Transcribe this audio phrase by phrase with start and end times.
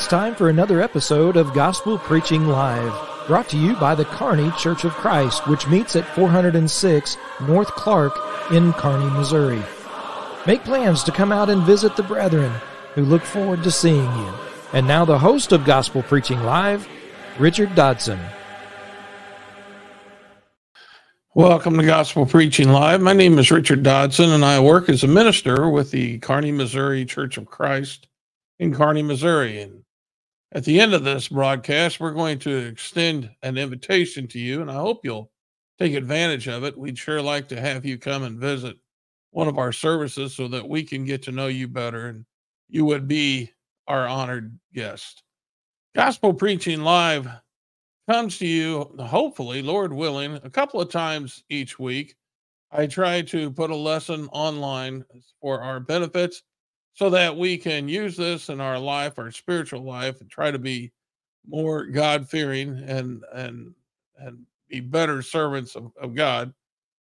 [0.00, 4.50] It's time for another episode of Gospel Preaching Live, brought to you by the Kearney
[4.52, 8.14] Church of Christ, which meets at 406 North Clark
[8.50, 9.62] in Kearney, Missouri.
[10.46, 12.50] Make plans to come out and visit the brethren
[12.94, 14.32] who look forward to seeing you.
[14.72, 16.88] And now the host of Gospel Preaching Live,
[17.38, 18.18] Richard Dodson.
[21.34, 23.02] Welcome to Gospel Preaching Live.
[23.02, 27.04] My name is Richard Dodson, and I work as a minister with the Kearney, Missouri
[27.04, 28.06] Church of Christ
[28.58, 29.60] in Kearney, Missouri.
[29.60, 29.79] And
[30.52, 34.70] at the end of this broadcast, we're going to extend an invitation to you, and
[34.70, 35.30] I hope you'll
[35.78, 36.76] take advantage of it.
[36.76, 38.76] We'd sure like to have you come and visit
[39.30, 42.24] one of our services so that we can get to know you better and
[42.68, 43.50] you would be
[43.86, 45.22] our honored guest.
[45.94, 47.28] Gospel Preaching Live
[48.08, 52.16] comes to you, hopefully, Lord willing, a couple of times each week.
[52.72, 55.04] I try to put a lesson online
[55.40, 56.42] for our benefits
[57.00, 60.58] so that we can use this in our life, our spiritual life, and try to
[60.58, 60.92] be
[61.48, 63.72] more God fearing and and
[64.18, 66.52] and be better servants of, of God,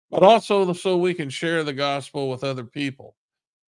[0.10, 3.18] but also so we can share the gospel with other people.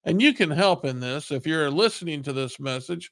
[0.05, 3.11] And you can help in this if you're listening to this message.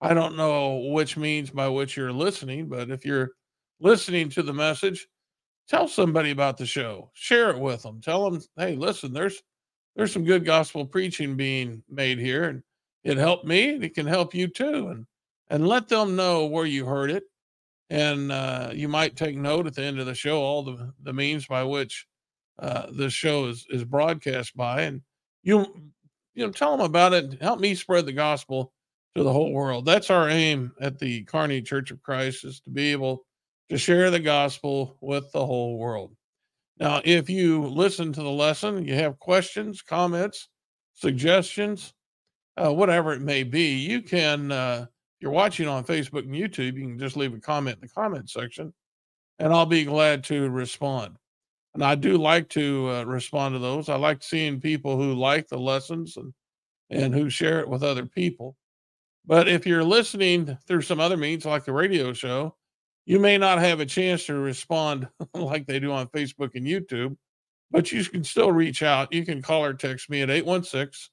[0.00, 3.32] I don't know which means by which you're listening, but if you're
[3.80, 5.08] listening to the message,
[5.66, 7.10] tell somebody about the show.
[7.14, 8.00] Share it with them.
[8.00, 9.42] Tell them, hey, listen, there's
[9.96, 12.62] there's some good gospel preaching being made here, and
[13.04, 13.70] it helped me.
[13.70, 15.06] And it can help you too, and
[15.48, 17.24] and let them know where you heard it.
[17.90, 21.12] And uh, you might take note at the end of the show all the the
[21.12, 22.06] means by which
[22.58, 25.02] uh, this show is is broadcast by, and
[25.42, 25.66] you
[26.34, 27.40] you know tell them about it.
[27.40, 28.72] Help me spread the gospel
[29.16, 29.84] to the whole world.
[29.84, 33.26] That's our aim at the Kearney Church of Christ is to be able
[33.68, 36.14] to share the gospel with the whole world.
[36.80, 40.48] Now, if you listen to the lesson, you have questions, comments,
[40.94, 41.92] suggestions,
[42.56, 44.86] uh, whatever it may be, you can, uh,
[45.20, 48.30] you're watching on Facebook and YouTube, you can just leave a comment in the comment
[48.30, 48.72] section
[49.40, 51.16] and I'll be glad to respond.
[51.74, 53.88] And I do like to uh, respond to those.
[53.88, 56.32] I like seeing people who like the lessons and,
[56.90, 58.56] and who share it with other people.
[59.26, 62.56] But if you're listening through some other means like the radio show,
[63.06, 67.16] you may not have a chance to respond like they do on Facebook and YouTube,
[67.70, 69.12] but you can still reach out.
[69.12, 71.10] You can call or text me at 816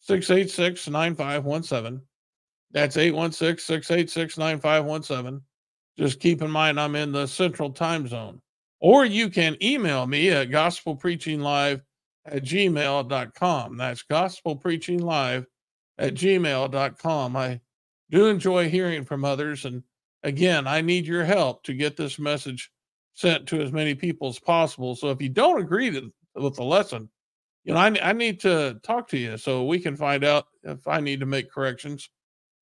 [0.00, 2.00] 686 9517.
[2.70, 5.42] That's 816 686 9517.
[5.98, 8.40] Just keep in mind, I'm in the central time zone.
[8.80, 11.82] Or you can email me at gospelpreachinglive
[12.26, 13.76] at gmail.com.
[13.76, 15.46] That's gospelpreachinglive
[15.98, 17.36] at gmail.com.
[17.36, 17.60] I
[18.10, 19.82] do enjoy hearing from others and
[20.22, 22.70] again, I need your help to get this message
[23.14, 24.94] sent to as many people as possible.
[24.94, 27.08] So if you don't agree to, with the lesson,
[27.64, 30.86] you know, I, I need to talk to you so we can find out if
[30.86, 32.08] I need to make corrections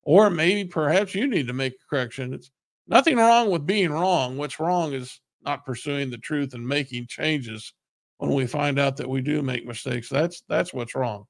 [0.03, 2.33] or maybe perhaps you need to make a correction.
[2.33, 2.49] It's
[2.87, 4.37] nothing wrong with being wrong.
[4.37, 7.73] What's wrong is not pursuing the truth and making changes
[8.17, 10.09] when we find out that we do make mistakes.
[10.09, 11.25] That's that's what's wrong.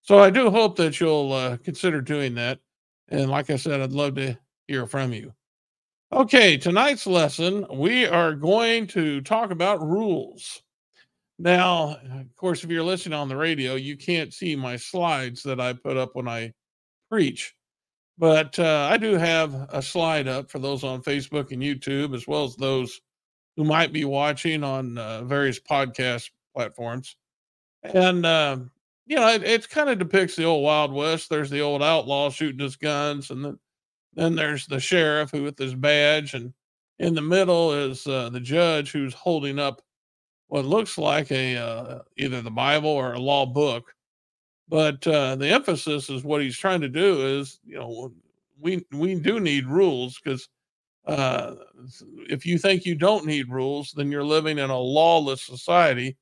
[0.00, 2.58] So I do hope that you'll uh, consider doing that.
[3.08, 5.32] And like I said, I'd love to hear from you.
[6.12, 10.60] Okay, tonight's lesson, we are going to talk about rules.
[11.38, 15.58] Now, of course, if you're listening on the radio, you can't see my slides that
[15.58, 16.52] I put up when I
[17.10, 17.54] preach,
[18.18, 22.28] but uh, I do have a slide up for those on Facebook and YouTube, as
[22.28, 23.00] well as those
[23.56, 27.16] who might be watching on uh, various podcast platforms.
[27.84, 28.58] And, uh,
[29.06, 31.30] you know, it, it kind of depicts the old Wild West.
[31.30, 33.58] There's the old outlaw shooting his guns, and then
[34.14, 36.52] then there's the sheriff who with his badge, and
[36.98, 39.82] in the middle is uh, the judge who's holding up
[40.48, 43.94] what looks like a uh, either the Bible or a law book.
[44.68, 48.12] But uh, the emphasis is what he's trying to do is, you know,
[48.60, 50.48] we we do need rules because
[51.06, 51.54] uh,
[52.28, 56.16] if you think you don't need rules, then you're living in a lawless society,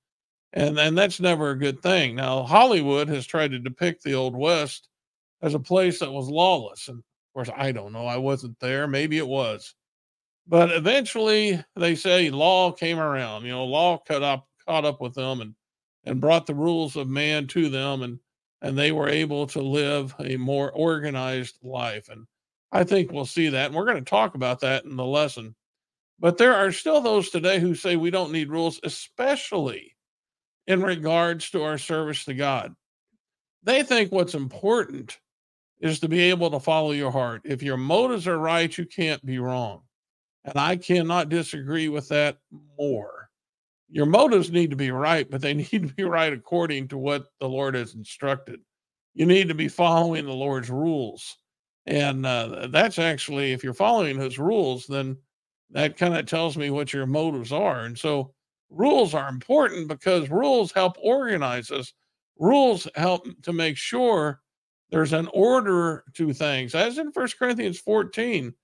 [0.52, 2.16] and and that's never a good thing.
[2.16, 4.88] Now Hollywood has tried to depict the old West
[5.42, 7.02] as a place that was lawless, and
[7.46, 8.06] course, I don't know.
[8.06, 8.86] I wasn't there.
[8.86, 9.74] Maybe it was.
[10.46, 13.44] But eventually they say law came around.
[13.44, 15.54] You know, law caught up caught up with them and
[16.04, 18.18] and brought the rules of man to them and
[18.62, 22.10] and they were able to live a more organized life.
[22.10, 22.26] And
[22.72, 23.66] I think we'll see that.
[23.66, 25.54] And we're going to talk about that in the lesson.
[26.18, 29.96] But there are still those today who say we don't need rules, especially
[30.66, 32.74] in regards to our service to God.
[33.62, 35.18] They think what's important
[35.80, 37.42] is to be able to follow your heart.
[37.44, 39.82] If your motives are right, you can't be wrong.
[40.44, 42.38] And I cannot disagree with that
[42.78, 43.30] more.
[43.88, 47.26] Your motives need to be right, but they need to be right according to what
[47.40, 48.60] the Lord has instructed.
[49.14, 51.36] You need to be following the Lord's rules.
[51.86, 55.16] And uh, that's actually, if you're following his rules, then
[55.70, 57.80] that kind of tells me what your motives are.
[57.80, 58.32] And so
[58.68, 61.92] rules are important because rules help organize us.
[62.38, 64.40] Rules help to make sure
[64.90, 68.54] there's an order to things, as in First Corinthians 14,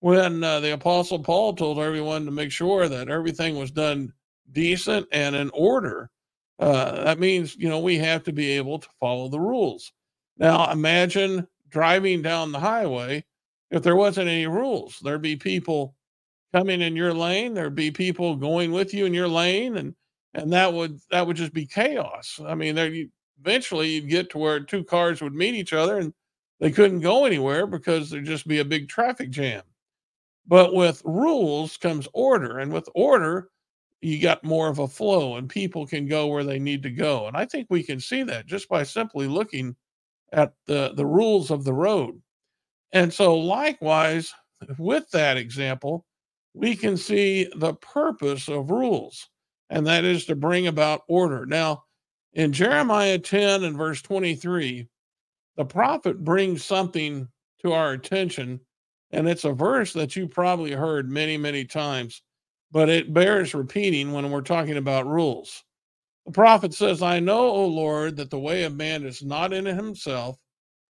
[0.00, 4.12] when uh, the Apostle Paul told everyone to make sure that everything was done
[4.52, 6.10] decent and in order.
[6.58, 9.92] Uh, that means, you know, we have to be able to follow the rules.
[10.38, 13.24] Now, imagine driving down the highway
[13.70, 14.98] if there wasn't any rules.
[15.02, 15.94] There'd be people
[16.52, 19.94] coming in your lane, there'd be people going with you in your lane, and
[20.34, 22.40] and that would that would just be chaos.
[22.46, 23.10] I mean, there you,
[23.40, 26.12] eventually you'd get to where two cars would meet each other and
[26.60, 29.62] they couldn't go anywhere because there'd just be a big traffic jam.
[30.46, 33.48] But with rules comes order, and with order,
[34.02, 37.26] you got more of a flow and people can go where they need to go.
[37.26, 39.74] And I think we can see that just by simply looking
[40.32, 42.20] at the, the rules of the road.
[42.92, 44.32] And so, likewise,
[44.78, 46.04] with that example,
[46.52, 49.28] we can see the purpose of rules,
[49.70, 51.46] and that is to bring about order.
[51.46, 51.83] Now,
[52.34, 54.86] in Jeremiah 10 and verse 23,
[55.56, 57.28] the prophet brings something
[57.62, 58.60] to our attention,
[59.10, 62.22] and it's a verse that you probably heard many, many times
[62.74, 65.62] but it bears repeating when we're talking about rules.
[66.26, 69.64] The prophet says, I know, O Lord, that the way of man is not in
[69.64, 70.36] himself,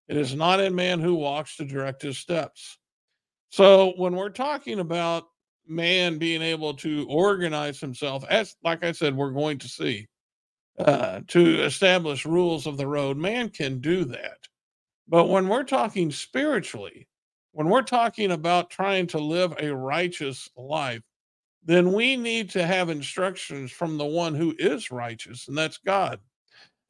[0.08, 2.79] it is not in man who walks to direct his steps.
[3.50, 5.25] So when we're talking about
[5.67, 10.06] man being able to organize himself, as like I said, we're going to see,
[10.79, 14.38] uh, to establish rules of the road, man can do that.
[15.06, 17.06] But when we're talking spiritually,
[17.53, 21.03] when we're talking about trying to live a righteous life,
[21.65, 26.21] then we need to have instructions from the one who is righteous, and that's God.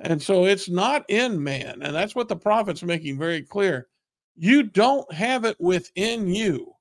[0.01, 1.81] And so it's not in man.
[1.83, 3.89] And that's what the prophet's making very clear.
[4.37, 6.75] You don't have it within you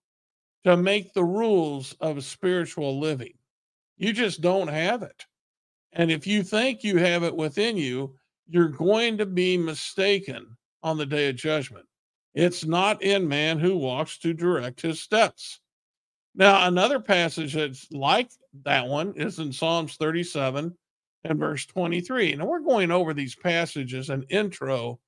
[0.63, 3.33] to make the rules of spiritual living.
[3.97, 5.25] You just don't have it.
[5.93, 8.15] And if you think you have it within you,
[8.47, 11.85] you're going to be mistaken on the day of judgment.
[12.33, 15.59] It's not in man who walks to direct his steps.
[16.35, 18.31] Now, another passage that's like
[18.63, 20.75] that one is in Psalms 37
[21.25, 22.35] and verse 23.
[22.35, 24.99] Now, we're going over these passages an intro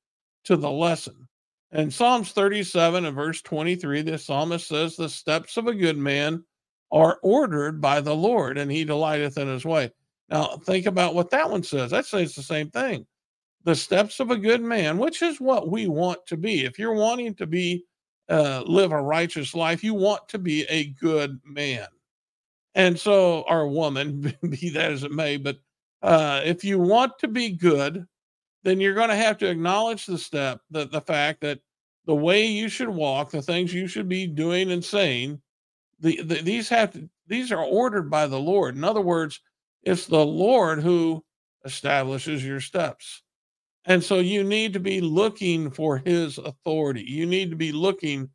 [0.44, 1.28] to the lesson.
[1.72, 6.44] In Psalms 37 and verse 23, the psalmist says, The steps of a good man
[6.92, 9.92] are ordered by the Lord, and he delighteth in his way.
[10.30, 11.92] Now, think about what that one says.
[11.92, 13.06] That says the same thing.
[13.64, 16.66] The steps of a good man, which is what we want to be.
[16.66, 17.84] If you're wanting to be
[18.30, 21.88] uh, live a righteous life, you want to be a good man.
[22.74, 25.58] And so, or woman, be that as it may, but
[26.02, 28.06] uh, if you want to be good,
[28.64, 31.60] then you're going to have to acknowledge the step, that the fact that
[32.06, 35.42] the way you should walk, the things you should be doing and saying,
[36.00, 38.76] the, the, these have to, these are ordered by the Lord.
[38.76, 39.40] In other words,
[39.86, 41.24] it's the Lord who
[41.64, 43.22] establishes your steps.
[43.86, 47.04] And so you need to be looking for his authority.
[47.08, 48.30] You need to be looking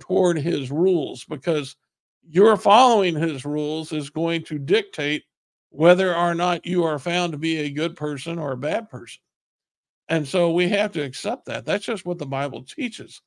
[0.00, 1.76] toward his rules because
[2.28, 5.24] your following his rules is going to dictate
[5.70, 9.20] whether or not you are found to be a good person or a bad person.
[10.08, 11.64] And so we have to accept that.
[11.64, 13.22] That's just what the Bible teaches.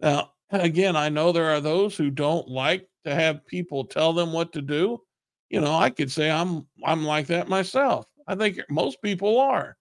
[0.00, 4.32] Now, again, I know there are those who don't like to have people tell them
[4.32, 5.02] what to do.
[5.50, 8.06] You know, I could say I'm I'm like that myself.
[8.26, 9.76] I think most people are.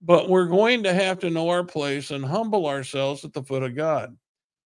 [0.00, 3.62] But we're going to have to know our place and humble ourselves at the foot
[3.62, 4.16] of God.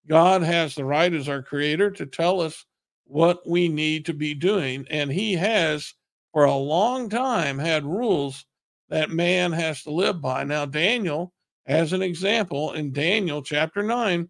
[0.09, 2.65] God has the right as our creator to tell us
[3.05, 4.87] what we need to be doing.
[4.91, 5.95] And he has,
[6.33, 8.45] for a long time, had rules
[8.89, 10.45] that man has to live by.
[10.45, 11.33] Now, Daniel,
[11.67, 14.29] as an example, in Daniel chapter 9,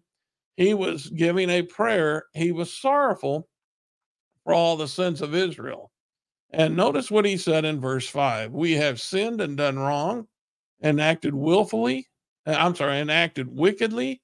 [0.57, 2.25] he was giving a prayer.
[2.33, 3.47] He was sorrowful
[4.43, 5.90] for all the sins of Israel.
[6.53, 10.27] And notice what he said in verse 5 We have sinned and done wrong
[10.81, 12.07] and acted willfully,
[12.45, 14.21] uh, I'm sorry, and acted wickedly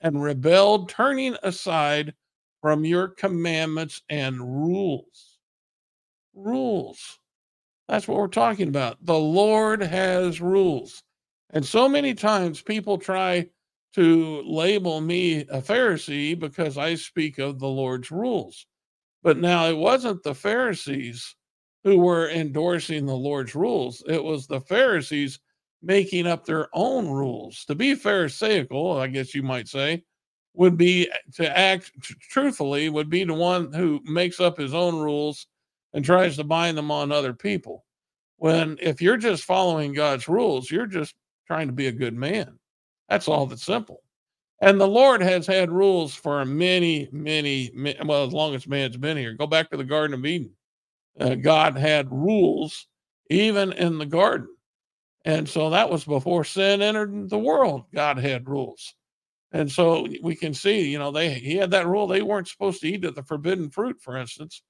[0.00, 2.14] and rebelled, turning aside
[2.60, 5.38] from your commandments and rules.
[6.34, 7.18] Rules.
[7.88, 9.04] That's what we're talking about.
[9.04, 11.02] The Lord has rules.
[11.50, 13.48] And so many times people try
[13.94, 18.66] to label me a Pharisee because I speak of the Lord's rules.
[19.22, 21.34] But now it wasn't the Pharisees
[21.84, 25.38] who were endorsing the Lord's rules, it was the Pharisees
[25.82, 27.64] making up their own rules.
[27.66, 30.04] To be Pharisaical, I guess you might say,
[30.54, 31.92] would be eh, to act
[32.30, 35.46] truthfully, would be the one who makes up his own rules
[35.94, 37.84] and tries to bind them on other people.
[38.36, 41.14] When if you're just following God's rules, you're just
[41.46, 42.58] trying to be a good man.
[43.08, 44.02] That's all that's simple.
[44.62, 48.96] And the Lord has had rules for many, many, many well, as long as man's
[48.96, 49.32] been here.
[49.34, 50.50] Go back to the Garden of Eden.
[51.20, 52.86] Uh, God had rules
[53.28, 54.48] even in the garden.
[55.24, 57.84] And so that was before sin entered the world.
[57.94, 58.94] God had rules.
[59.52, 62.06] And so we can see, you know, they he had that rule.
[62.06, 64.62] They weren't supposed to eat of the forbidden fruit, for instance.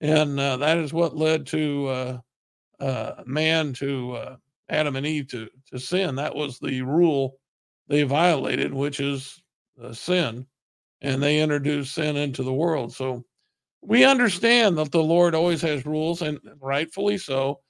[0.00, 2.18] And uh, that is what led to uh,
[2.78, 4.36] uh, man to uh,
[4.68, 6.14] Adam and Eve to, to sin.
[6.14, 7.36] That was the rule
[7.88, 9.42] they violated, which is
[9.92, 10.46] sin.
[11.02, 12.94] And they introduced sin into the world.
[12.94, 13.24] So
[13.82, 17.60] we understand that the Lord always has rules, and rightfully so.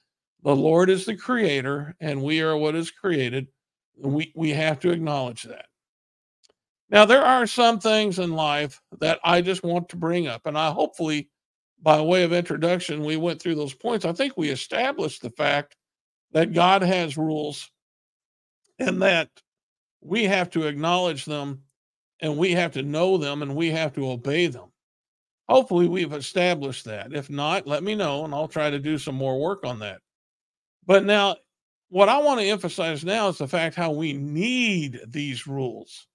[0.43, 3.47] The Lord is the creator, and we are what is created.
[3.97, 5.65] We, we have to acknowledge that.
[6.89, 10.57] Now, there are some things in life that I just want to bring up, and
[10.57, 11.29] I hopefully,
[11.81, 14.03] by way of introduction, we went through those points.
[14.03, 15.77] I think we established the fact
[16.33, 17.69] that God has rules
[18.79, 19.29] and that
[20.01, 21.61] we have to acknowledge them
[22.21, 24.70] and we have to know them and we have to obey them.
[25.51, 27.11] Hopefully, we've established that.
[27.11, 29.99] If not, let me know and I'll try to do some more work on that.
[30.85, 31.35] But now,
[31.89, 36.07] what I want to emphasize now is the fact how we need these rules.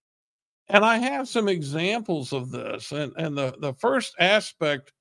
[0.69, 2.93] And I have some examples of this.
[2.93, 4.95] And, and the, the first aspect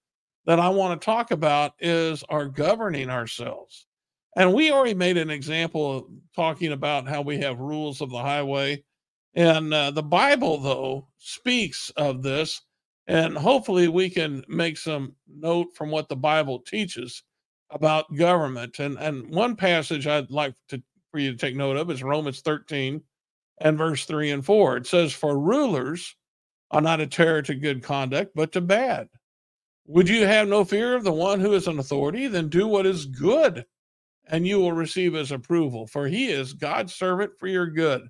[0.46, 3.88] that I want to talk about is our governing ourselves.
[4.36, 6.04] And we already made an example of
[6.36, 8.84] talking about how we have rules of the highway.
[9.34, 12.62] And uh, the Bible, though, speaks of this.
[13.08, 17.24] And hopefully we can make some note from what the Bible teaches
[17.70, 18.80] about government.
[18.80, 20.82] And, and one passage I'd like to,
[21.12, 23.02] for you to take note of is Romans 13
[23.60, 24.78] and verse 3 and 4.
[24.78, 26.16] It says, For rulers
[26.72, 29.08] are not a terror to good conduct, but to bad.
[29.88, 32.28] Would you have no fear of the one who is an authority?
[32.28, 33.66] Then do what is good
[34.28, 38.08] and you will receive his approval, for he is God's servant for your good.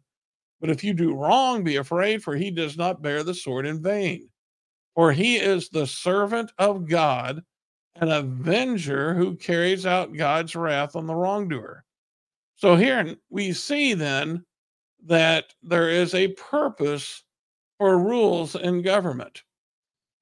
[0.61, 3.81] But if you do wrong, be afraid, for he does not bear the sword in
[3.81, 4.29] vain.
[4.95, 7.43] For he is the servant of God,
[7.95, 11.83] an avenger who carries out God's wrath on the wrongdoer.
[12.55, 14.45] So here we see then
[15.05, 17.23] that there is a purpose
[17.77, 19.43] for rules in government.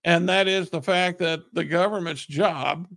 [0.04, 2.88] And that is the fact that the government's job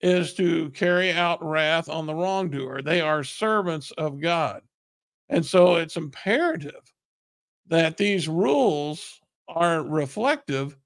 [0.00, 2.82] is to carry out wrath on the wrongdoer.
[2.82, 4.62] They are servants of God.
[5.28, 6.92] And so it's imperative
[7.68, 10.76] that these rules are reflective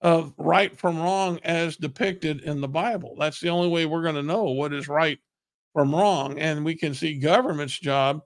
[0.00, 3.16] of right from wrong as depicted in the Bible.
[3.18, 5.18] That's the only way we're going to know what is right
[5.72, 6.38] from wrong.
[6.38, 8.22] And we can see government's job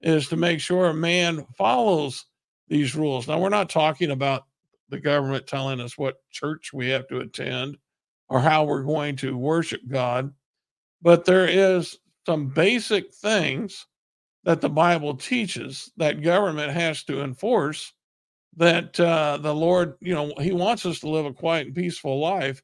[0.00, 2.26] is to make sure a man follows
[2.68, 3.26] these rules.
[3.26, 4.44] Now, we're not talking about
[4.90, 7.76] the government telling us what church we have to attend
[8.28, 10.32] or how we're going to worship God.
[11.02, 13.86] But there is some basic things
[14.44, 17.92] that the Bible teaches that government has to enforce
[18.58, 22.20] that uh, the Lord, you know, He wants us to live a quiet and peaceful
[22.20, 22.62] life.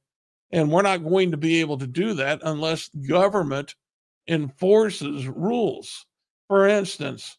[0.52, 3.74] And we're not going to be able to do that unless government
[4.28, 6.06] enforces rules.
[6.48, 7.38] For instance,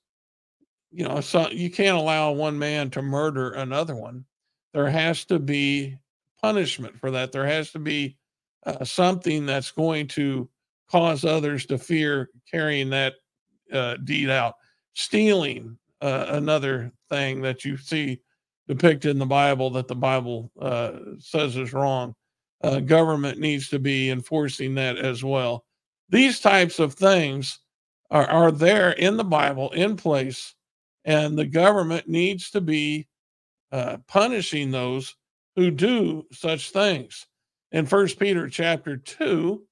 [0.92, 4.26] you know, so you can't allow one man to murder another one.
[4.74, 5.98] There has to be
[6.42, 7.32] punishment for that.
[7.32, 8.18] There has to be
[8.66, 10.50] uh, something that's going to
[10.90, 13.16] cause others to fear carrying that
[13.72, 14.56] uh, deed out.
[14.94, 18.22] Stealing, uh, another thing that you see
[18.68, 22.16] depicted in the Bible that the Bible uh, says is wrong.
[22.64, 25.66] Uh, government needs to be enforcing that as well.
[26.10, 27.60] These types of things
[28.10, 30.56] are, are there in the Bible in place,
[31.04, 33.08] and the government needs to be
[33.72, 35.16] uh, punishing those
[35.56, 37.28] who do such things.
[37.72, 39.64] In First Peter chapter 2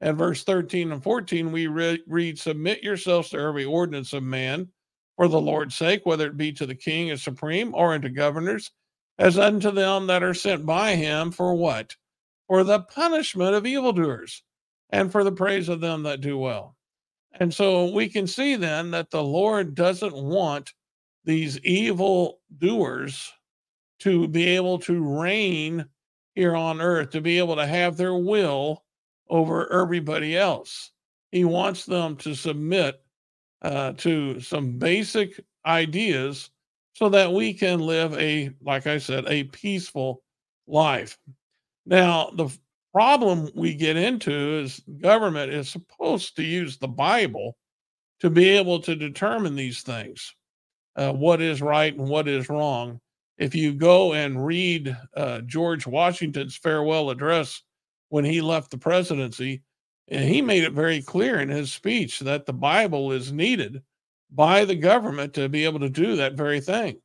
[0.00, 4.68] and verse 13 and 14, we re- read, Submit yourselves to every ordinance of man
[5.16, 8.70] for the Lord's sake, whether it be to the king as supreme or unto governors,
[9.18, 11.94] as unto them that are sent by him for what?
[12.48, 14.42] For the punishment of evildoers
[14.90, 16.76] and for the praise of them that do well.
[17.34, 20.72] And so we can see then that the Lord doesn't want
[21.24, 23.32] these evil doers
[24.00, 25.86] to be able to reign
[26.34, 28.82] here on earth, to be able to have their will
[29.30, 30.90] over everybody else.
[31.30, 33.00] He wants them to submit
[33.62, 36.50] uh, to some basic ideas
[36.94, 40.22] so that we can live a, like I said, a peaceful
[40.66, 41.18] life.
[41.86, 42.48] Now, the
[42.92, 47.56] problem we get into is government is supposed to use the Bible
[48.20, 50.34] to be able to determine these things
[50.96, 53.00] uh, what is right and what is wrong
[53.38, 57.62] if you go and read uh, George Washington's farewell address
[58.10, 59.62] when he left the presidency,
[60.08, 63.82] and he made it very clear in his speech that the Bible is needed
[64.30, 67.00] by the government to be able to do that very thing.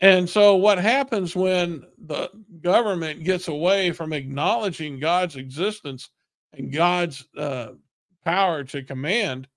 [0.00, 2.28] And so, what happens when the
[2.60, 6.10] government gets away from acknowledging God's existence
[6.52, 7.68] and God's uh,
[8.24, 9.48] power to command?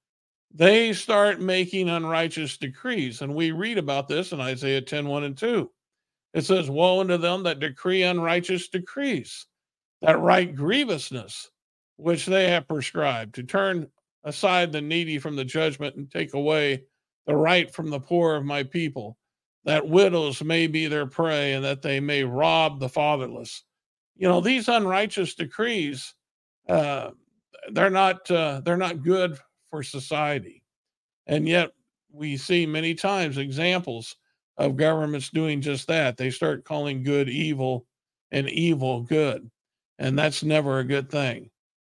[0.51, 3.21] They start making unrighteous decrees.
[3.21, 5.69] And we read about this in Isaiah 10 1 and 2.
[6.33, 9.45] It says, Woe unto them that decree unrighteous decrees,
[10.01, 11.51] that write grievousness,
[11.99, 13.87] which they have prescribed, to turn
[14.23, 16.83] aside the needy from the judgment and take away
[17.27, 19.17] the right from the poor of my people
[19.65, 23.63] that widows may be their prey and that they may rob the fatherless.
[24.15, 26.13] You know, these unrighteous decrees,
[26.67, 27.11] uh,
[27.71, 29.37] they're not uh, they're not good
[29.69, 30.63] for society,
[31.27, 31.71] and yet
[32.11, 34.15] we see many times examples
[34.57, 36.17] of governments doing just that.
[36.17, 37.85] They start calling good evil
[38.31, 39.49] and evil good,
[39.97, 41.49] and that's never a good thing.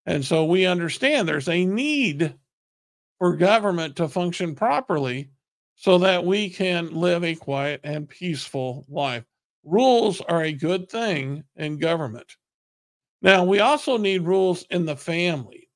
[0.06, 2.34] And so we understand there's a need
[3.18, 5.30] for government to function properly
[5.76, 9.24] so that we can live a quiet and peaceful life.
[9.64, 12.36] Rules are a good thing in government.
[13.22, 15.68] Now, we also need rules in the family.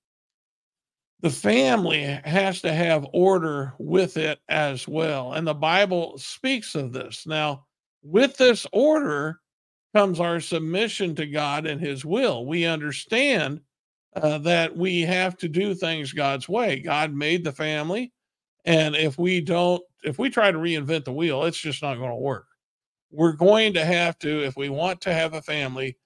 [1.21, 5.33] The family has to have order with it as well.
[5.33, 7.27] And the Bible speaks of this.
[7.27, 7.65] Now,
[8.03, 9.41] with this order
[9.95, 12.47] comes our submission to God and His will.
[12.47, 13.61] We understand
[14.23, 16.81] uh, that we have to do things God's way.
[16.81, 18.13] God made the family.
[18.65, 22.11] And if we don't, if we try to reinvent the wheel, it's just not going
[22.11, 22.47] to work.
[23.11, 25.97] We're going to have to, if we want to have a family,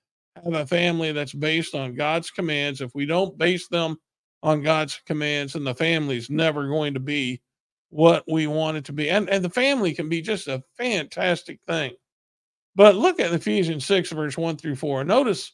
[0.42, 2.80] have a family that's based on God's commands.
[2.80, 3.96] If we don't base them
[4.42, 7.40] on God's commands, and the family's never going to be
[7.90, 9.10] what we want it to be.
[9.10, 11.92] And, and the family can be just a fantastic thing.
[12.74, 15.04] But look at Ephesians 6, verse 1 through 4.
[15.04, 15.52] Notice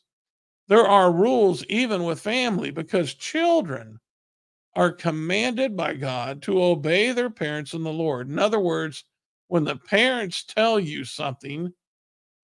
[0.68, 3.98] there are rules even with family because children
[4.76, 8.28] are commanded by God to obey their parents in the Lord.
[8.28, 9.04] In other words,
[9.48, 11.72] when the parents tell you something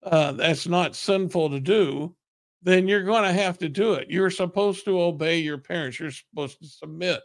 [0.03, 2.17] uh, that's not sinful to do,
[2.63, 4.11] then you're going to have to do it.
[4.11, 6.01] You're supposed to obey your parents.
[6.01, 7.21] You're supposed to submit.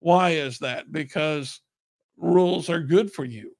[0.00, 0.92] Why is that?
[0.92, 1.60] Because
[2.18, 3.56] rules are good for you.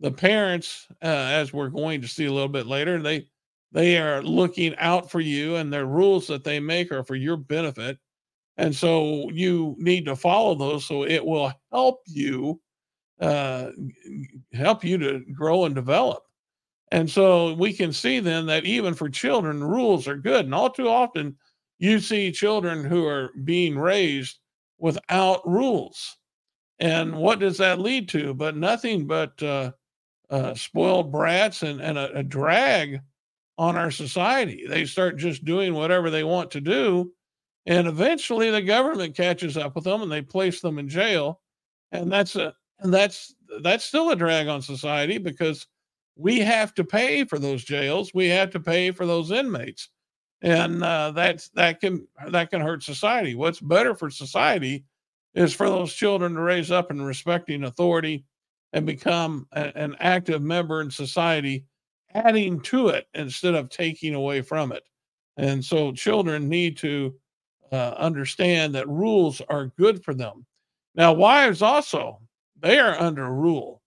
[0.00, 3.28] The parents, uh, as we're going to see a little bit later, they
[3.74, 7.36] they are looking out for you, and the rules that they make are for your
[7.36, 7.98] benefit.
[8.56, 12.60] And so you need to follow those so it will help you
[13.20, 13.70] uh,
[14.52, 16.22] help you to grow and develop.
[16.92, 20.44] And so we can see then that even for children, rules are good.
[20.44, 21.36] And all too often,
[21.78, 24.38] you see children who are being raised
[24.78, 26.16] without rules.
[26.78, 28.34] And what does that lead to?
[28.34, 29.72] But nothing but uh,
[30.30, 33.00] uh, spoiled brats and, and a, a drag
[33.58, 34.64] on our society.
[34.68, 37.12] They start just doing whatever they want to do
[37.66, 41.40] and eventually the government catches up with them and they place them in jail
[41.92, 45.66] and that's a and that's that's still a drag on society because
[46.16, 49.90] we have to pay for those jails we have to pay for those inmates
[50.42, 54.84] and uh, that's that can that can hurt society what's better for society
[55.34, 58.24] is for those children to raise up in respecting authority
[58.72, 61.64] and become a, an active member in society
[62.14, 64.84] adding to it instead of taking away from it
[65.36, 67.14] and so children need to
[67.72, 70.46] uh, understand that rules are good for them.
[70.94, 72.20] Now, wives also,
[72.60, 73.82] they are under rule.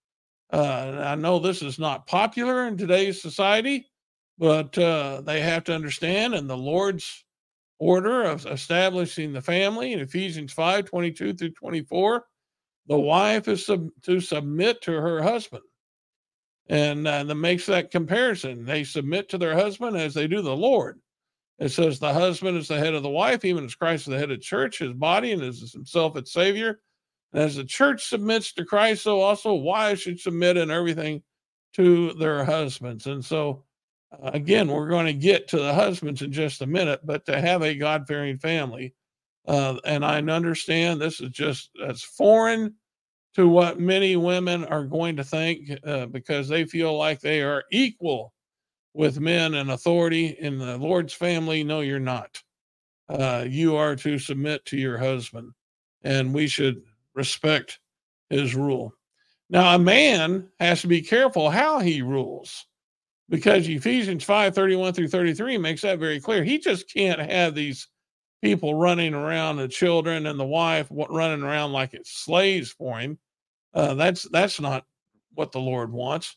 [0.51, 3.87] Uh, I know this is not popular in today's society,
[4.37, 7.23] but uh, they have to understand in the Lord's
[7.79, 12.25] order of establishing the family in Ephesians 5 22 through 24,
[12.87, 15.63] the wife is sub- to submit to her husband.
[16.69, 18.65] And uh, that makes that comparison.
[18.65, 20.99] They submit to their husband as they do the Lord.
[21.59, 24.19] It says the husband is the head of the wife, even as Christ is the
[24.19, 26.81] head of church, his body, and is himself its savior.
[27.33, 31.23] And as the church submits to Christ, so also wives should submit in everything
[31.73, 33.07] to their husbands.
[33.07, 33.63] And so,
[34.11, 37.41] uh, again, we're going to get to the husbands in just a minute, but to
[37.41, 38.93] have a God fearing family,
[39.47, 42.75] uh, and I understand this is just as foreign
[43.37, 47.63] to what many women are going to think uh, because they feel like they are
[47.71, 48.33] equal
[48.95, 51.63] with men and authority in the Lord's family.
[51.63, 52.41] No, you're not.
[53.07, 55.51] Uh, you are to submit to your husband,
[56.03, 56.81] and we should
[57.13, 57.79] respect
[58.31, 58.91] his rule.
[59.51, 62.65] Now, a man has to be careful how he rules
[63.29, 66.43] because Ephesians 5 31 through 33 makes that very clear.
[66.43, 67.87] He just can't have these
[68.41, 73.19] people running around, the children and the wife running around like it's slaves for him.
[73.73, 74.85] Uh, that's that's not
[75.33, 76.35] what the Lord wants.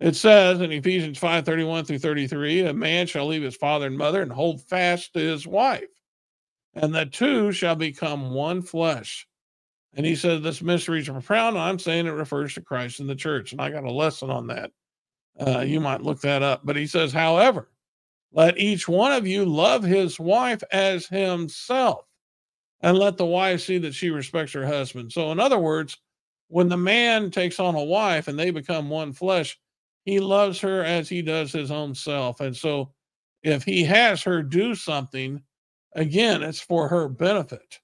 [0.00, 3.96] It says in Ephesians 5 31 through 33, a man shall leave his father and
[3.96, 5.84] mother and hold fast to his wife,
[6.74, 9.26] and the two shall become one flesh.
[9.94, 11.58] And he said, This mystery is profound.
[11.58, 13.52] I'm saying it refers to Christ and the church.
[13.52, 14.70] And I got a lesson on that.
[15.38, 16.62] Uh, you might look that up.
[16.64, 17.70] But he says, however,
[18.32, 22.06] let each one of you love his wife as himself,
[22.80, 25.12] and let the wife see that she respects her husband.
[25.12, 25.98] So, in other words,
[26.52, 29.58] when the man takes on a wife and they become one flesh,
[30.04, 32.40] he loves her as he does his own self.
[32.40, 32.92] And so,
[33.42, 35.42] if he has her do something,
[35.94, 37.80] again, it's for her benefit.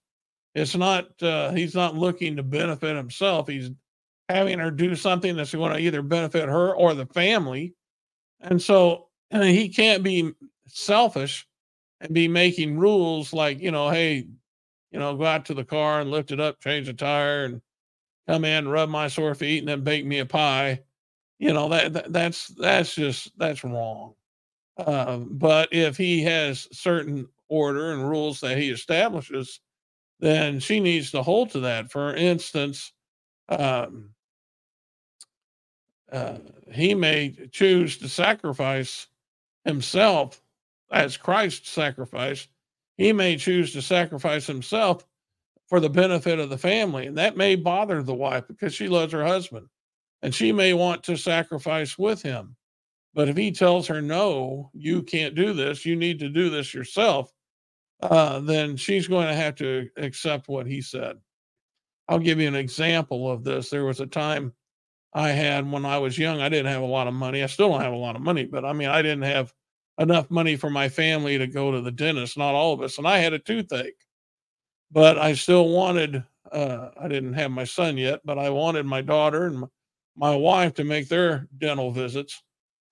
[0.55, 3.49] It's not, uh, he's not looking to benefit himself.
[3.49, 3.71] He's
[4.29, 7.75] having her do something that's going to either benefit her or the family.
[8.41, 10.33] And so he can't be
[10.67, 11.47] selfish
[12.03, 14.29] and be making rules like, you know, hey,
[14.93, 17.63] you know, go out to the car and lift it up, change the tire, and
[18.29, 20.81] come in, rub my sore feet, and then bake me a pie.
[21.39, 24.15] You know that, that that's that's just that's wrong.
[24.77, 29.61] Uh, but if he has certain order and rules that he establishes,
[30.21, 31.91] then she needs to hold to that.
[31.91, 32.93] For instance,
[33.49, 34.11] um,
[36.13, 36.39] uh,
[36.71, 39.07] he may choose to sacrifice
[39.65, 40.43] himself
[40.93, 42.49] as Christ sacrificed.
[42.97, 45.07] He may choose to sacrifice himself
[45.69, 47.07] for the benefit of the family.
[47.07, 49.67] And that may bother the wife because she loves her husband
[50.23, 52.57] and she may want to sacrifice with him.
[53.15, 56.73] But if he tells her, no, you can't do this, you need to do this
[56.73, 57.31] yourself,
[58.03, 61.17] uh, then she's going to have to accept what he said.
[62.09, 63.71] I'll give you an example of this.
[63.71, 64.53] There was a time
[65.13, 66.41] I had when I was young.
[66.41, 67.43] I didn't have a lot of money.
[67.43, 69.53] I still don't have a lot of money, but I mean, I didn't have
[69.99, 72.99] enough money for my family to go to the dentist, not all of us.
[72.99, 73.97] And I had a toothache,
[74.91, 79.03] but I still wanted, uh, I didn't have my son yet, but I wanted my
[79.03, 79.65] daughter and
[80.17, 82.43] my wife to make their dental visits.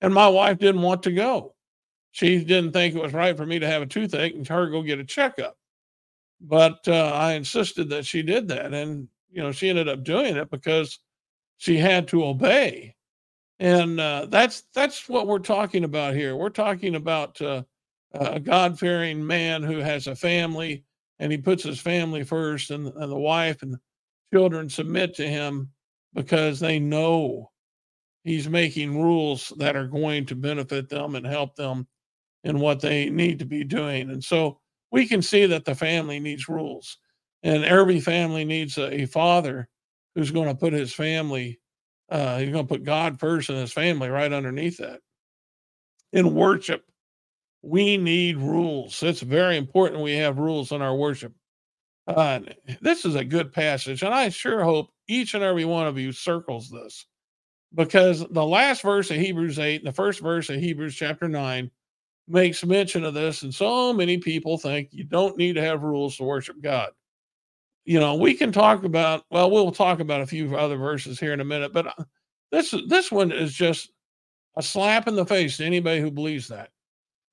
[0.00, 1.54] And my wife didn't want to go.
[2.12, 4.82] She didn't think it was right for me to have a toothache and her go
[4.82, 5.56] get a checkup.
[6.40, 8.74] But uh, I insisted that she did that.
[8.74, 10.98] And, you know, she ended up doing it because
[11.58, 12.94] she had to obey
[13.58, 17.62] and uh, that's that's what we're talking about here we're talking about uh,
[18.14, 20.84] a god-fearing man who has a family
[21.18, 23.80] and he puts his family first and, and the wife and the
[24.32, 25.70] children submit to him
[26.14, 27.50] because they know
[28.24, 31.86] he's making rules that are going to benefit them and help them
[32.44, 34.58] in what they need to be doing and so
[34.92, 36.98] we can see that the family needs rules
[37.42, 39.68] and every family needs a, a father
[40.14, 41.58] who's going to put his family
[42.08, 45.00] uh, he's going to put God first and his family right underneath that.
[46.12, 46.84] In worship,
[47.66, 49.02] we need rules.
[49.02, 51.32] It's very important we have rules in our worship.
[52.06, 52.40] Uh,
[52.80, 56.12] this is a good passage, and I sure hope each and every one of you
[56.12, 57.06] circles this
[57.74, 61.70] because the last verse of Hebrews 8 and the first verse of Hebrews chapter 9
[62.28, 66.16] makes mention of this, and so many people think you don't need to have rules
[66.16, 66.90] to worship God
[67.86, 71.32] you know, we can talk about, well, we'll talk about a few other verses here
[71.32, 72.04] in a minute, but uh,
[72.50, 73.90] this this one is just
[74.56, 76.70] a slap in the face to anybody who believes that.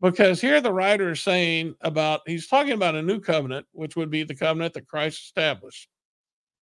[0.04, 4.12] Because here the writer is saying about he's talking about a new covenant, which would
[4.12, 5.88] be the covenant that Christ established.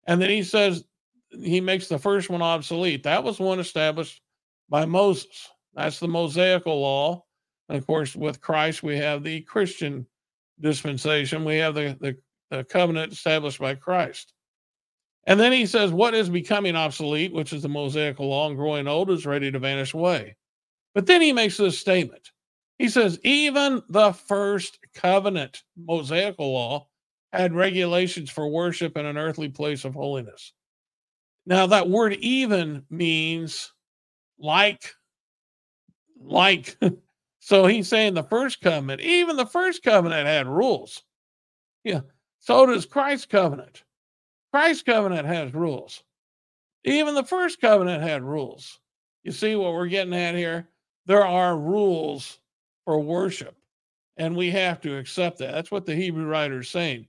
[0.06, 0.86] And then he says
[1.32, 3.02] he makes the first one obsolete.
[3.04, 4.22] That was one established
[4.70, 5.50] by Moses.
[5.74, 7.26] That's the Mosaical law.
[7.68, 10.06] And of course, with Christ, we have the Christian
[10.60, 11.44] dispensation.
[11.44, 12.16] We have the, the
[12.52, 14.34] the covenant established by Christ.
[15.26, 18.88] And then he says, What is becoming obsolete, which is the Mosaical law and growing
[18.88, 20.36] old, is ready to vanish away.
[20.94, 22.30] But then he makes this statement.
[22.82, 26.88] He says, Even the first covenant, Mosaical law,
[27.32, 30.52] had regulations for worship in an earthly place of holiness.
[31.46, 33.72] Now, that word even means
[34.40, 34.96] like,
[36.20, 36.76] like.
[37.40, 41.04] so he's saying the first covenant, even the first covenant had rules.
[41.84, 42.02] Yeah.
[42.40, 43.84] So does Christ's covenant.
[44.52, 46.02] Christ's covenant has rules.
[46.84, 48.80] Even the first covenant had rules.
[49.22, 50.68] You see what we're getting at here?
[51.06, 52.40] There are rules
[52.86, 53.56] for worship,
[54.18, 55.54] and we have to accept that.
[55.54, 57.08] That's what the Hebrew writer is saying.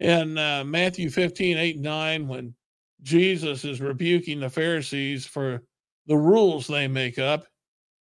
[0.00, 2.54] In uh, Matthew 15, 8, 9, when
[3.02, 5.62] Jesus is rebuking the Pharisees for
[6.06, 7.46] the rules they make up,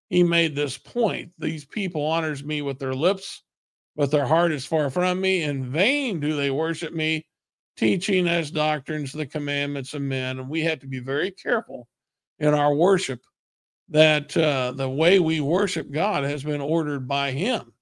[0.09, 1.31] he made this point.
[1.39, 3.43] These people honors me with their lips,
[3.95, 5.43] but their heart is far from me.
[5.43, 7.25] In vain do they worship me,
[7.77, 10.39] teaching as doctrines the commandments of men.
[10.39, 11.87] And we have to be very careful
[12.39, 13.21] in our worship
[13.89, 17.73] that uh, the way we worship God has been ordered by Him.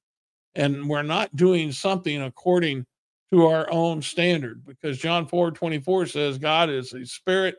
[0.55, 2.85] And we're not doing something according
[3.31, 7.55] to our own standard because John 4 24 says, God is a spirit,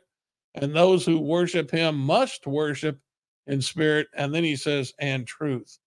[0.55, 2.98] and those who worship Him must worship
[3.46, 4.09] in spirit.
[4.14, 5.78] And then He says, and truth.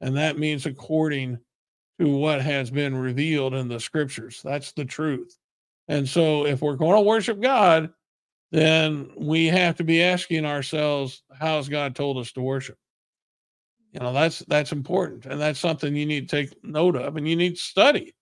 [0.00, 1.38] And that means according
[1.98, 4.40] to what has been revealed in the scriptures.
[4.42, 5.36] That's the truth.
[5.88, 7.90] And so, if we're going to worship God,
[8.50, 12.76] then we have to be asking ourselves, how has God told us to worship?
[13.92, 17.28] You know, that's that's important, and that's something you need to take note of, and
[17.28, 18.14] you need to study,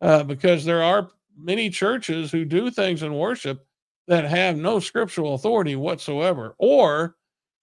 [0.00, 3.64] uh, because there are many churches who do things in worship
[4.06, 7.16] that have no scriptural authority whatsoever, or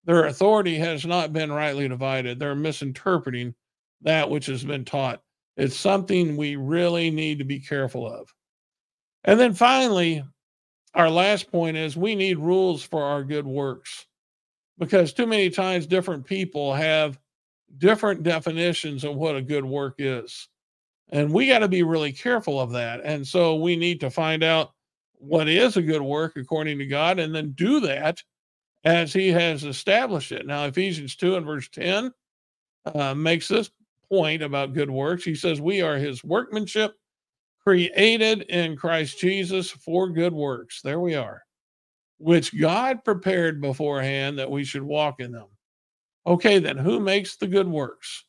[0.05, 2.39] their authority has not been rightly divided.
[2.39, 3.53] They're misinterpreting
[4.01, 5.21] that which has been taught.
[5.57, 8.33] It's something we really need to be careful of.
[9.25, 10.23] And then finally,
[10.93, 14.07] our last point is we need rules for our good works
[14.77, 17.19] because too many times different people have
[17.77, 20.49] different definitions of what a good work is.
[21.09, 23.01] And we got to be really careful of that.
[23.03, 24.71] And so we need to find out
[25.17, 28.21] what is a good work according to God and then do that
[28.83, 30.45] as he has established it.
[30.45, 32.11] Now, Ephesians 2 and verse 10
[32.93, 33.69] uh, makes this
[34.09, 35.23] point about good works.
[35.23, 36.95] He says, We are his workmanship,
[37.65, 40.81] created in Christ Jesus for good works.
[40.81, 41.43] There we are,
[42.17, 45.47] which God prepared beforehand that we should walk in them.
[46.25, 48.25] Okay, then who makes the good works?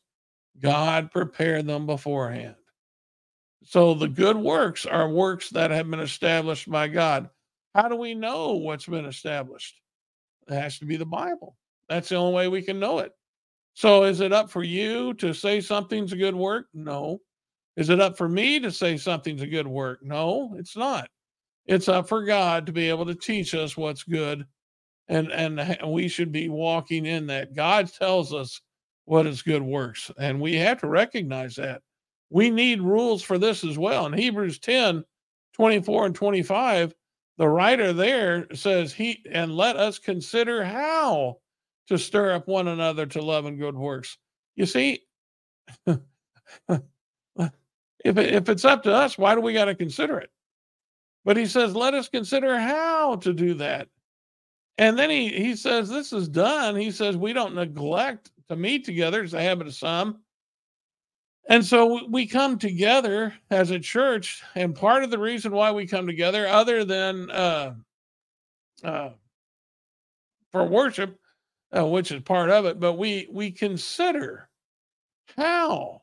[0.59, 2.55] God prepared them beforehand.
[3.63, 7.29] So the good works are works that have been established by God.
[7.73, 9.79] How do we know what's been established?
[10.47, 11.55] It has to be the Bible.
[11.89, 13.13] That's the only way we can know it.
[13.73, 16.67] So is it up for you to say something's a good work?
[16.73, 17.21] No.
[17.75, 19.99] Is it up for me to say something's a good work?
[20.03, 21.07] No, it's not.
[21.65, 24.45] It's up for God to be able to teach us what's good
[25.07, 27.55] and and we should be walking in that.
[27.55, 28.61] God tells us
[29.05, 31.81] what is good works and we have to recognize that
[32.29, 34.05] we need rules for this as well.
[34.05, 35.03] In Hebrews 10
[35.53, 36.95] 24 and 25,
[37.37, 41.37] the writer there says, He and let us consider how
[41.87, 44.17] to stir up one another to love and good works.
[44.55, 45.01] You see,
[48.03, 50.29] if, if it's up to us, why do we got to consider it?
[51.25, 53.87] But he says, let us consider how to do that.
[54.77, 56.75] And then he, he says, this is done.
[56.75, 60.19] He says, we don't neglect to meet together It's the habit of some,
[61.49, 65.85] and so we come together as a church, and part of the reason why we
[65.85, 67.73] come together, other than uh,
[68.83, 69.09] uh,
[70.51, 71.19] for worship,
[71.75, 74.47] uh, which is part of it, but we we consider
[75.35, 76.02] how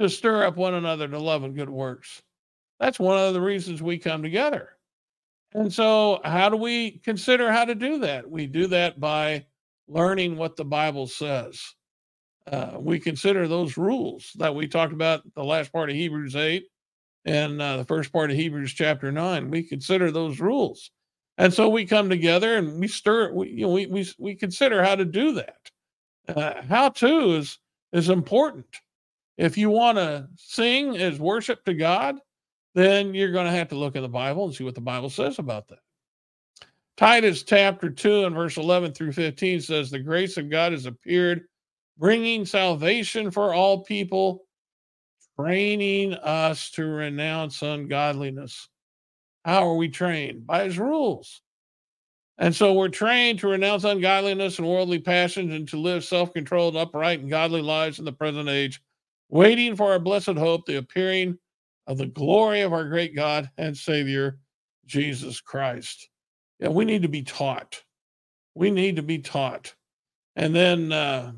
[0.00, 2.22] to stir up one another to love and good works.
[2.78, 4.70] That's one of the reasons we come together.
[5.52, 8.28] And so, how do we consider how to do that?
[8.28, 9.46] We do that by
[9.88, 11.74] learning what the Bible says
[12.50, 16.64] uh, we consider those rules that we talked about the last part of Hebrews 8
[17.24, 19.50] and uh, the first part of Hebrews chapter 9.
[19.50, 20.90] We consider those rules.
[21.38, 24.82] And so we come together and we stir, we, you know, we, we, we consider
[24.82, 25.70] how to do that.
[26.28, 27.58] Uh, how to is,
[27.92, 28.66] is important.
[29.40, 32.18] If you want to sing as worship to God,
[32.74, 35.08] then you're going to have to look in the Bible and see what the Bible
[35.08, 35.78] says about that.
[36.98, 41.44] Titus chapter 2 and verse 11 through 15 says, The grace of God has appeared
[41.96, 44.44] bringing salvation for all people,
[45.38, 48.68] training us to renounce ungodliness.
[49.46, 50.46] How are we trained?
[50.46, 51.40] By his rules.
[52.36, 56.76] And so we're trained to renounce ungodliness and worldly passions and to live self controlled,
[56.76, 58.82] upright, and godly lives in the present age,
[59.30, 61.38] waiting for our blessed hope, the appearing
[61.86, 64.38] of the glory of our great God and Savior,
[64.86, 66.08] Jesus Christ.
[66.58, 67.82] Yeah, we need to be taught.
[68.54, 69.74] We need to be taught.
[70.36, 71.32] And then uh,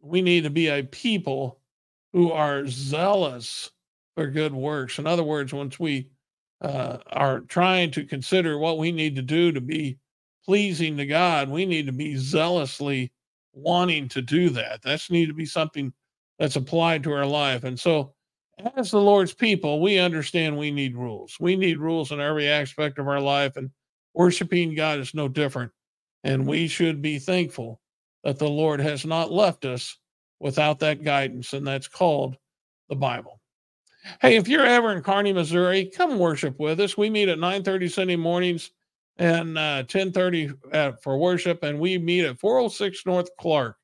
[0.00, 1.58] we need to be a people
[2.12, 3.70] who are zealous
[4.14, 4.98] for good works.
[4.98, 6.08] In other words, once we
[6.60, 9.98] uh, are trying to consider what we need to do to be
[10.44, 13.12] pleasing to God, we need to be zealously
[13.52, 14.82] wanting to do that.
[14.82, 15.92] That's need to be something
[16.38, 17.64] that's applied to our life.
[17.64, 18.14] And so,
[18.76, 21.36] as the Lord's people, we understand we need rules.
[21.38, 23.70] We need rules in every aspect of our life, and
[24.14, 25.70] worshiping God is no different.
[26.24, 27.80] And we should be thankful
[28.24, 29.96] that the Lord has not left us
[30.40, 32.36] without that guidance, and that's called
[32.88, 33.40] the Bible.
[34.20, 36.96] Hey, if you're ever in Kearney, Missouri, come worship with us.
[36.96, 38.70] We meet at 9:30 Sunday mornings
[39.16, 43.76] and uh, 10:30 uh, for worship, and we meet at 406 North Clark.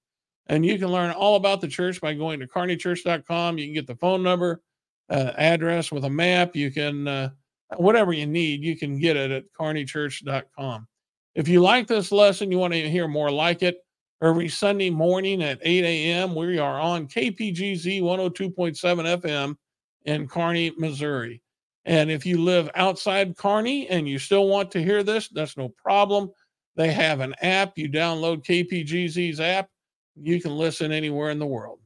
[0.47, 3.59] And you can learn all about the church by going to kearneychurch.com.
[3.59, 4.63] You can get the phone number,
[5.09, 6.55] uh, address with a map.
[6.55, 7.31] You can uh,
[7.77, 10.87] whatever you need, you can get it at kearneychurch.com.
[11.35, 13.79] If you like this lesson, you want to hear more like it,
[14.23, 16.35] every Sunday morning at 8 a.m.
[16.35, 19.57] We are on KPGZ 102.7 FM
[20.05, 21.43] in Kearney, Missouri.
[21.85, 25.69] And if you live outside Kearney and you still want to hear this, that's no
[25.69, 26.31] problem.
[26.77, 27.77] They have an app.
[27.77, 29.69] You download KPGZ's app.
[30.17, 31.81] You can listen anywhere in the world.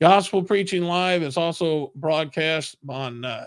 [0.00, 3.46] Gospel Preaching Live is also broadcast on uh,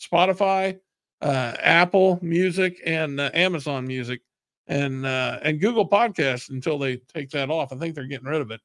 [0.00, 0.78] Spotify,
[1.22, 4.20] uh, Apple Music, and uh, Amazon Music
[4.66, 7.72] and uh, and Google Podcasts until they take that off.
[7.72, 8.60] I think they're getting rid of it.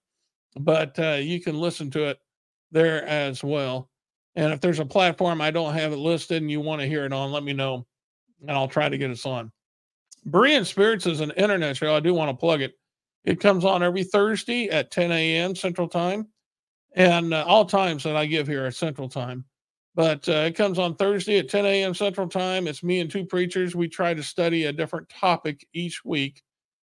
[0.60, 2.20] but uh, you can listen to it
[2.72, 3.90] there as well.
[4.36, 7.06] And if there's a platform I don't have it listed and you want to hear
[7.06, 7.86] it on, let me know
[8.42, 9.52] and I'll try to get us on.
[10.30, 11.96] Berean Spirits is an internet show.
[11.96, 12.78] I do want to plug it.
[13.24, 15.56] It comes on every Thursday at 10 a.m.
[15.56, 16.28] Central Time,
[16.96, 19.46] and uh, all times that I give here are Central Time.
[19.94, 21.94] But uh, it comes on Thursday at 10 a.m.
[21.94, 22.68] Central Time.
[22.68, 23.76] It's me and two preachers.
[23.76, 26.42] We try to study a different topic each week.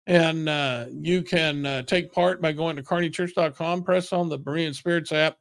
[0.07, 4.75] And uh, you can uh, take part by going to kearneychurch.com, press on the Berean
[4.75, 5.37] Spirits app,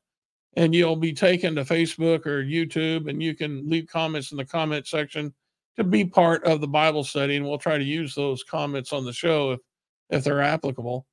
[0.58, 4.46] and you'll be taken to Facebook or YouTube, and you can leave comments in the
[4.46, 5.34] comment section
[5.78, 9.06] to be part of the Bible study, and we'll try to use those comments on
[9.06, 9.60] the show if
[10.10, 11.06] if they're applicable.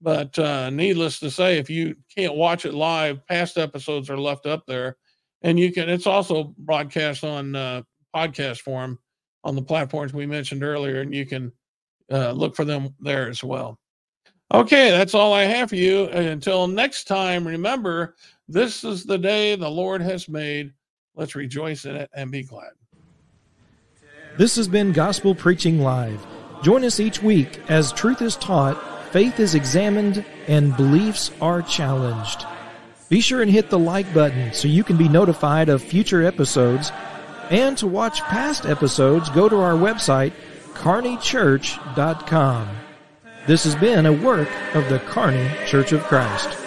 [0.00, 4.46] But uh, needless to say, if you can't watch it live, past episodes are left
[4.46, 4.96] up there,
[5.42, 5.88] and you can.
[5.88, 7.82] It's also broadcast on uh,
[8.14, 8.98] podcast form
[9.44, 11.52] on the platforms we mentioned earlier, and you can
[12.10, 13.78] uh, look for them there as well.
[14.52, 16.08] Okay, that's all I have for you.
[16.08, 18.16] Until next time, remember
[18.48, 20.72] this is the day the Lord has made.
[21.14, 22.72] Let's rejoice in it and be glad.
[24.36, 26.26] This has been Gospel Preaching Live.
[26.62, 28.80] Join us each week as truth is taught,
[29.12, 32.46] faith is examined, and beliefs are challenged.
[33.08, 36.92] Be sure and hit the like button so you can be notified of future episodes.
[37.50, 40.32] And to watch past episodes, go to our website,
[40.74, 42.68] kearneychurch.com.
[43.46, 46.61] This has been a work of the Kearney Church of Christ.